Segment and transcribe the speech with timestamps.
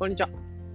[0.00, 0.30] こんにちは。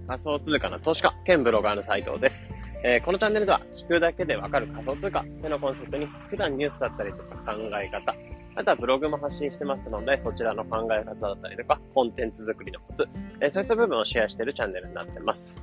[0.06, 2.48] 仮想通貨の投資家兼ブロガーの斉藤です。
[2.84, 8.14] えー、このチャンネルでは聞くだけでわかる仮想通貨ってのコンセプトに普段ニュースだったりとか考え方、
[8.54, 13.08] あとはブログも発信してますので、そちらの考え方だったりとか、コンテンツ作りのコツ、
[13.40, 15.60] えー、そういった部分をシェアしているチャンネルになってます。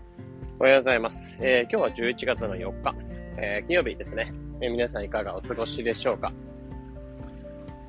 [0.59, 1.37] おはようございます。
[1.39, 2.95] えー、今日は11月の4日、
[3.37, 6.33] え、金曜日ですね、え皆さんいかがお過ごしでしょうか？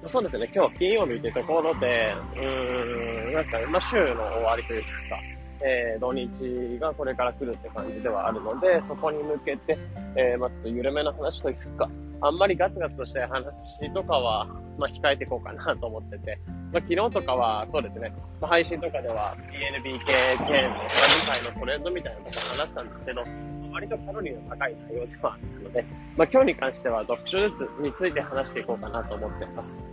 [0.06, 4.88] そうですね、今日金曜日というところで、うーん、なんか、まあ、週の終わりというか、
[5.62, 9.78] えー、土日がこれから来るって感じではあるので、そこに向けて、
[10.16, 11.88] えー、まあ、ちょっと緩めの話というか、
[12.20, 14.46] あんまりガツガツとした話とかは、
[14.78, 16.38] まあ、控えていこうかなと思ってて、
[16.72, 20.06] まあ、昨日とかは、そうですね、ま、配信とかでは PNBK
[20.46, 23.24] チェーンの世界のトレンドみたいなことを話したんですけど、
[23.72, 25.84] 割とカロリーの高い内容ではあったので、
[26.16, 29.84] まあ、今日に関しては読書術について話していこうかなと思ってます。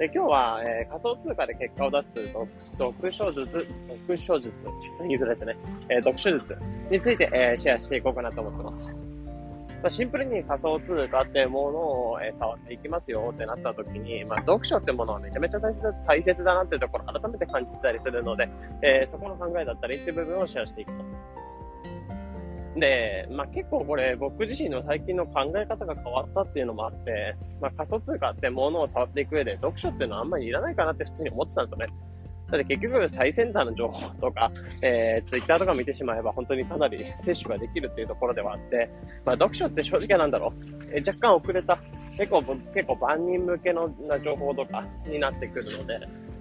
[0.00, 4.54] で今日は、えー、仮想通貨で結果を出す読書術、読書術、
[5.02, 5.56] 言いづらいですね、
[5.90, 6.56] えー、読書術
[6.90, 8.90] について、えー、シェアしていこうかなと思ってます。
[9.82, 11.78] ま、シンプルに仮想通貨ってもの
[12.12, 18.48] を、え、触っていきますよってなった時に、まあ、読書ってものはめちゃめちゃ大切だ大切だなっていうところ改めて感じてたりするので、
[18.82, 21.20] えー、そこの考えだったりっていう部分をシェアしていきます。
[22.76, 32.10] で、まあ、結構これ僕自身の最近の考え方が変わったっていうのもあって、まあ、仮想通貨ってものを触っていく上で読書っていうのはあんまりいらないかなって普通に思ってたんですよね。
[32.50, 34.50] だって結局最先端の情報とか、
[34.82, 38.90] えー、ツイッターとか見てしまえば本当にかなり摂取ができるっていうところではあって、
[39.24, 41.78] まあ、読書って正直なんだろう、えー、若干遅れた、
[42.16, 43.90] 結構、結構万人向けの
[44.22, 46.00] 情報とかになってくるので、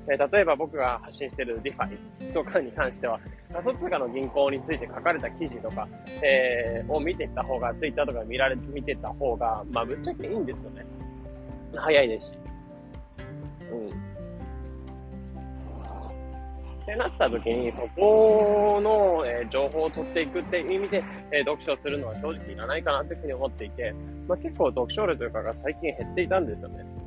[0.09, 3.19] え、例えば僕が発信している DeFi とかに関しては、
[3.53, 5.87] 仮想通貨の銀行について書かれた記事とか、
[6.23, 10.85] えー、を見ていった方が、Twitter とか見られて、見てた方が、まあ、ぶっちゃけいいんですよね。
[11.75, 12.37] 早いですし。
[13.71, 13.87] うん。
[13.87, 13.91] っ
[16.85, 23.93] てなった時に、そこの、えー、情報を取っていくっていう意味で、えー、読書するのは正直いらないかなというふうに思っていて、
[24.27, 26.98] まあ、結構読書量というかが最近減っていたんですよね。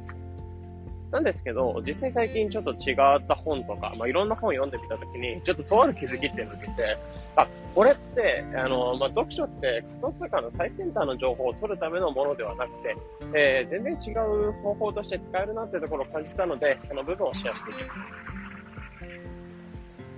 [1.12, 2.97] なんですけど、実際最近ちょっと違っ
[3.28, 6.99] た本とか、まあ、いろんな本を読んでみたときに、ちょっととある気づきっていうのを見て、
[7.37, 12.97] あ、これって、あの、まあ、読書って仮想通貨の最先端の情報を取るためのものではなくて、
[13.34, 18.06] えー、全然違う方法として使えるなっていうところを感じたので、その部分をシェアしていきます。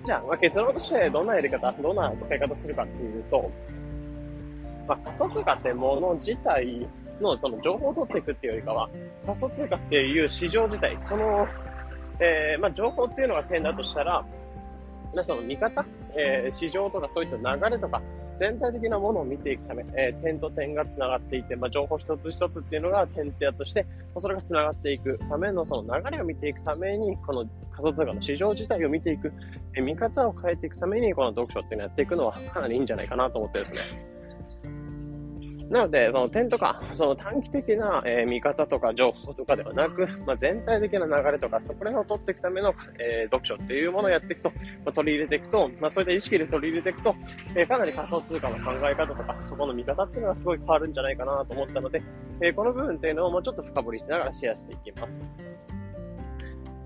[0.06, 3.50] じゃあ、まあ、結論としてどんなやり方、どんな使い方するかっていうと、
[4.86, 6.86] まあ、仮想通貨ってもの自体
[7.20, 8.88] のその情報を取っていくっていうよりかは、
[9.26, 11.46] 仮想通貨っていう市場自体、その、
[12.20, 14.24] えー、まあ、情報っていうのが点だとしたら、
[15.22, 15.84] その見方、
[16.16, 18.02] えー、市場とかそういった流れとか、
[18.38, 23.86] 全体的なものを見ていくため、えー、点と点が繋がっていて、まあ、情報一つ一つっていうのが点々として、
[24.16, 29.32] それが繋がっていくための、その流れを見ていくために、この仮想通貨の市場自体を見ていく、
[29.76, 34.13] えー、見方を変えていくために、この読書っていうのをやっていくのはかなりいいんじゃないかなと思ってですね。
[35.70, 44.50] なので、その点とか、その短期的な、えー、見方とか情報とかではなく、まあ、全体的な流れとか、そこら辺を取っていくための、えー、読書っていうものをやっていくと、
[44.84, 47.14] まあ、取り入れていくと、まあ、そういった意識で取り入れていくと、
[47.56, 52.02] えー、かなり仮想通貨の考え方とか、そこの見方っていうのがすごい変わるんじゃないかなと思ったので、
[52.40, 55.30] えこの部分っていうのをもうちょっと深掘りしながらシェアしていきます。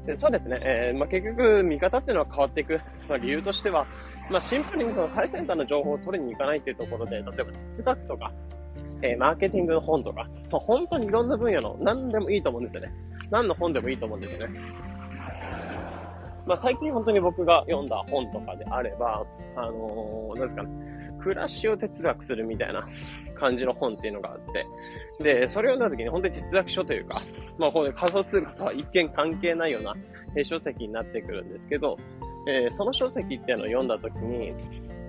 [0.07, 3.87] でそうですね、えまあ、結局、見方っていうのは変わっていく、まあ、理由としては、
[4.31, 7.35] まあ、シンプルにその最先端の情報を取りに行かないっていうところで、例えば
[7.71, 8.33] 哲学とか、
[9.03, 12.93] えー、マーケティングの本とか、まあ、本当にいろんな分野の何でもいいと思うんですよね。
[13.31, 14.61] 何の本でもいいと思うんですよね。
[16.47, 20.89] まあ、最近本当に僕が読んだ本とかであれば、あのー、なんですかね、
[21.21, 22.89] 暮らしを哲学するみたいな
[23.35, 24.39] 感じの本っていうのがあっ
[25.19, 27.21] て、で、それを読んだ時に本当に哲学書というか、
[27.59, 29.95] まあ、この仮想通貨とは一見関係ないような
[30.43, 31.97] 書籍になってくるんですけど、
[32.49, 34.53] えー、その書籍っていうのを読んだ時に、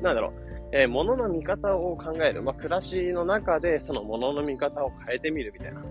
[0.02, 2.44] なんだろう、えー、物の見方を考える。
[2.44, 5.82] まあ、暮らしの中でその物の見方を変えてみるみたいな。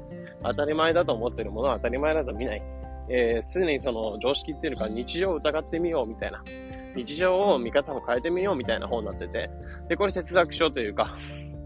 [0.44, 2.62] 当たり前だと思ってるものは当たり前だと見ない。
[3.10, 6.42] えー、常にその常識っていうか日常を疑ってみようみたいな。
[6.94, 9.50] 日常を見方を変えてみようみたいな本になってて。
[9.88, 11.16] で、これ哲学書というか、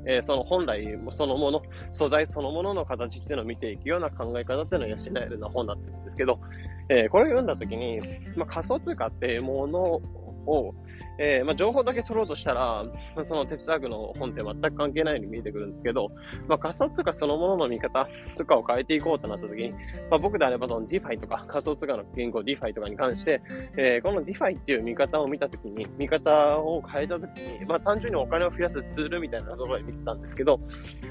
[0.05, 6.41] えー、その本来そのもの、素材そのものの形っていうのを見ていくような考え方っていうのを養えるような本になってるんですけど、
[6.89, 8.01] えー、これを読んだときに、
[8.37, 10.03] まあ、仮想通貨っていうものを
[10.47, 10.75] を、
[11.19, 12.85] えー、まあ、情報だけ取ろうとしたら、
[13.23, 16.11] その哲学の本って全く関係ないように見えてくるんですけど、
[16.49, 19.73] まあ、仮想通貨そのものの見方とかを変えていこうとなった時に、
[20.11, 23.43] まあ、僕であればその DeFi とか仮想通貨の言語 DeFi とかに関して、
[23.77, 30.61] えー、この DeFi っていう見方を見た時に、見方を変えた時に、まあ、単純にお金を増やすツールみたいなところで見てたんですけど、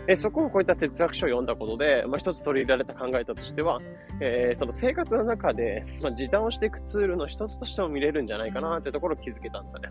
[0.08, 3.80] えー、そこをこういった哲学書を読んだことで、まあ、一つ取り入れられた考え方としては、
[4.20, 9.90] え、その生活の中で、まあ、時短をしていくツールの一つとしても見れるんじゃないかなってところを気づけたんですよね。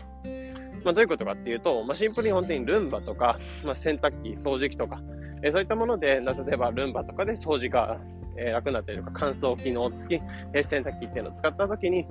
[0.83, 5.01] まあ、どういうことかっていうと、まあ、シンプルに本当にルンバとか、まあ、洗濯機、掃除機とか、
[5.43, 7.99] えー、そういったもので、例えばルンバとかで掃除が、
[8.37, 10.23] えー、楽になったりとか、乾燥機能付き、
[10.53, 12.07] えー、洗濯機っていうのを使ったときに、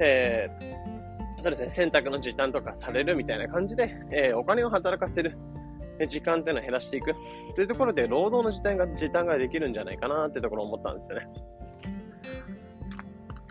[0.00, 5.36] えー、そうですね、洗濯の時短とかされるみたいな感じで、え、お金を働かせる、
[6.06, 7.14] 時間っていうのを減らしていく。
[7.56, 11.26] というところで、労働の時短が、時短ができるんじゃないかなってところを思ったんですよね。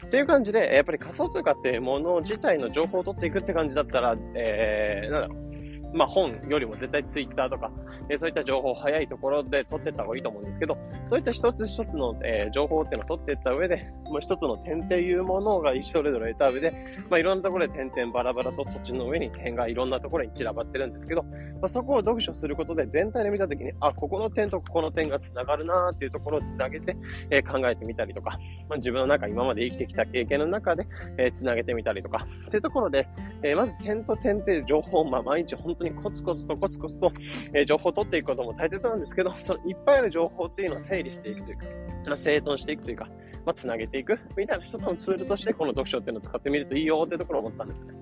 [0.07, 5.56] っていう感じで、やっぱり仮想通貨っていうもの自体の情報を取っていくって感じだったら、えー、なんだろう。
[5.93, 7.71] まあ本よりも絶対ツイッターとか、
[8.09, 16.71] え、そういった情報を早いところで取っていった方がいいと思うんですけど、そういった一つ一つの、え、情報っていうのを取っていった上で、もう一つの点っていうものが一それぞれ得た上で、
[17.09, 21.29] まあいろんなところで点々バラバラと土地の上に点がいろんなところに散らばってるんですけど、ま
[21.63, 26.97] あ、そこを読書することで全体で見たときに、あ、ここの点とここの点が繋がるなーっていうところを繋げて、
[27.29, 28.39] え、考えてみたりとか、
[28.69, 30.87] まあ、自分の中、今まで生きてきた経験の中で、
[31.17, 33.07] え、繋げてみたりとか、っていうところで、
[33.41, 37.11] え、まず点と点っていう情報を、まあ毎日本当にコツコツとコツコツと、
[37.53, 41.65] え、情報を取っていくことも大切なんですけど、そのいっぱいある情報っていうのを整理していくというか、
[42.05, 43.05] まあ、整頓していくというか、
[43.45, 47.93] まあ、つなげていくみたいな一つのツールとして、この読書っていうのを使ってみるといいよっていうところを思ったんですね。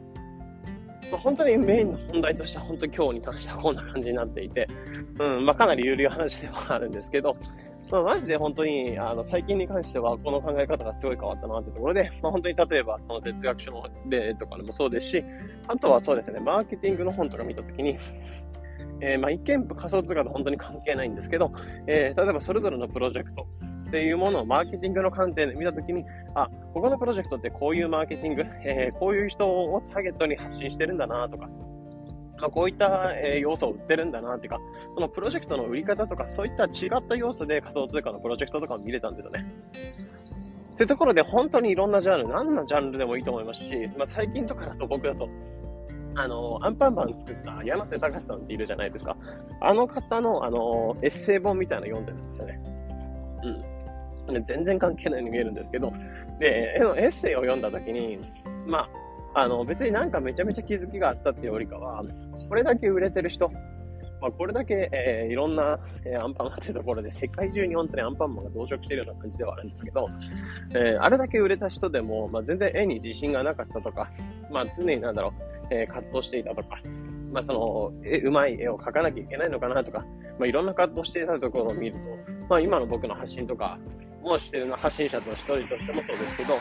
[1.11, 4.67] まあ、本当にメインの本題としては、本当に今日に関してはこんな感じになっていて、
[5.19, 7.37] うん、まあ、かなり有料話ではあるんですけど、
[7.91, 15.23] まあ、マジで本当に、あの、最近に関しては、この考え方がすごい変わったなってところで、 まあ、本当に例えば、その哲学書の例とかでもそうですし、
[15.67, 17.97] あとはそうですね、マーケティングの本とか見たときに、
[19.01, 21.51] えー、まあ、一見仮想通貨と本当に関係ないんですけど、
[21.85, 23.45] えー、例えばそれぞれのプロジェクト
[23.87, 26.03] っていうものをマーケティングの観点で見たときに、
[26.33, 31.49] あ、ここのプロジェクトってこういうマーケティング、えー、こういう人をターゲットに発信してるんだなとか、
[32.41, 34.59] あ、こういった、え要素を売ってるんだなっていうか、
[34.93, 39.45] そのプロジェクトの売り方とか、そういった違った要素で仮想通貨のプロジェクトとかを見れたんですよね。
[40.73, 45.29] っていうところで本当にいろんなジャンル、何のジャンルでもいいと思いますし、まあ、最近とかだと僕だと、
[46.15, 49.15] あの、アンパンマン作った柳瀬隆さんっているじゃないですか。
[49.61, 52.61] あの方の、あの、エッセイ本みたいなの読んでるんですよね。
[54.29, 54.45] うん。
[54.45, 55.93] 全然関係ないように見えるんですけど、
[56.39, 58.19] で、エッセイを読んだ時に、
[58.65, 58.89] まあ、
[59.35, 62.03] あの、別になんかめちゃめちゃ気づきがあったっていうよりかは、
[62.47, 63.51] これだけ売れてる人、
[64.21, 70.09] まあ、これだけ、えー、いろんな、えー、アンパンマンっていうところで、世界中に本当にアンパンマンが増殖しているような感じではあるんですけど、
[70.73, 74.09] えー、あれだけ売れた人でも、まあ、全然絵に自信がなかったとか、
[74.49, 76.77] まあ、常になんだろう、え、葛藤していたとか、
[77.33, 80.05] まあ、その、え、うまい絵を描かなきゃいけないのかなとか、
[80.39, 82.09] まあ、いろんな葛藤していたところを見ると、
[82.47, 83.77] まあ、今の僕の発信とか
[84.23, 86.57] もしてるの発信者の一人としてもそうですけど、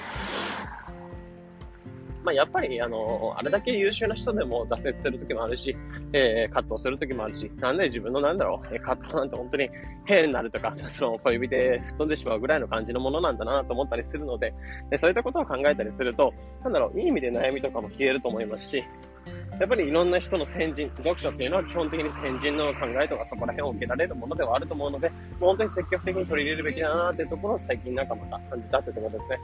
[2.24, 5.76] まあ、やっぱり、あの、あれだけ優秀な人でも挫折するときもあるし、
[6.14, 9.68] えー、葛藤するときもあるし、なんで自分のなんだろう、え、葛藤なんて本当に
[10.06, 14.54] 変になるとか、 その小指で吹っ飛んでしまうぐらいの感じのものなんだなと思ったりするので、
[14.88, 16.32] でそういったことを考えたりすると、
[16.62, 18.82] なんだろう、いい意味で悩みとかも消えると思いますし、
[19.60, 29.38] やっぱりいろんな人の先人、読書っていうのは基本的に先人の考えとかそこら辺を受けられるものではあると思うので、もう本当に積極的に取り入れるべきだなっていうところを最近なんかまた感じたってところですね。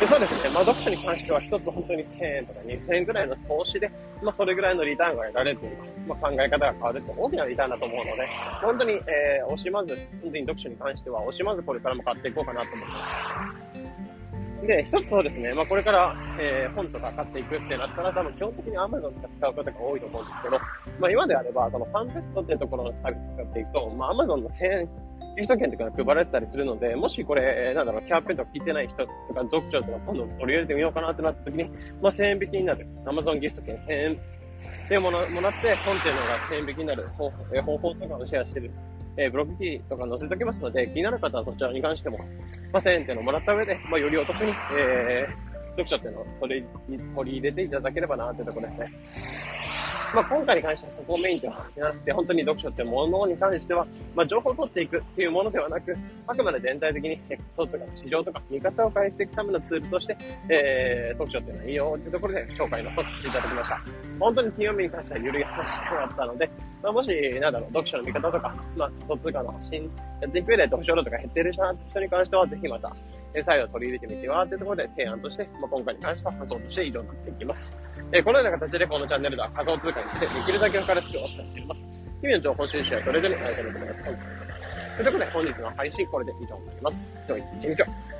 [0.00, 3.90] でそうですね、まあ、読書に関しては一つ本当に1000円とか2000円ぐらいの投資で、
[4.22, 8.28] まあ、それぐらいのリターンが得られるというか、まあ、考え方が変わるって大きなリターンだと思うので、
[8.62, 13.06] 本当に、えー、惜しまず、本当に読書に関しては惜しまずこれからも買っていこうかなと思ってま
[13.62, 13.65] す。
[14.66, 20.58] で、一つそうですね、まあ、これから、えー、本とか買っていくってなったら、多分基本的に Amazon とか使う方が多いと思うんですけど、
[20.98, 24.88] まあ、今であれば、そのファンフェストっていうところのサービス使っていくと、まあ、Amazon の1000円
[25.36, 31.64] ギフト券とか配られてたりするので、もしこれ、なんだろう、キャンペーンとか聞いてない人とか、族長とか今度取り入れてみようかなってなった時に、
[32.00, 32.86] まあ1000円引きになる。
[33.04, 38.70] Amazon ギフト券1000円っていうものもらって、本っていうのが1000円引きになる方法え方法とかをシェアしてる。
[39.16, 42.18] えー、ブログキーとか載せておきますので、気になる方はそちらに関しても、
[42.72, 46.66] まあ、1000円っていうのをもらった上で、まあ、よりお得に、えー、読書っていうのを取り
[47.14, 48.92] 取り入れていただければなというところですね。
[50.16, 55.94] まあ、今回に関してはそこをメインではなくて、本当に読書ってものに関しては、まあ、情報を取っていくっていうものではなく、
[56.26, 57.20] あくまで全体的に、
[57.52, 60.16] そうとか市場とか見方を変えていくためのツールとして、
[60.48, 63.80] えー、読書っていうのはいいよっていうところで紹介のさせていただきました。
[64.18, 66.50] 本当に金曜日に関しては緩い話ではあったので、
[66.82, 69.90] まあ、もし、なんだろう、読書の見方とか、まあ、仮想通貨の発信
[70.22, 72.90] やっていく上で読書量とか減ってるなって人に関しては、ぜひまた、
[73.36, 77.76] え再度取り入れてみてはっていうところで提案として、まあ、今回に関しては仮想として以上になっていきます。
[78.12, 81.86] えこのような形でこのチャンネルでは仮想通貨についてできるだけ分かりやすくお伝えしています。
[82.22, 84.04] 日々の情報収集はトレードに変えてみください。
[84.96, 87.08] ということで本日の配信これで以上になります。
[87.26, 88.15] では一日を。